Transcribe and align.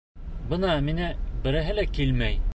Бына 0.53 0.71
миңә 0.87 1.11
береһе 1.45 1.77
лә 1.81 1.89
килмәй. 2.01 2.47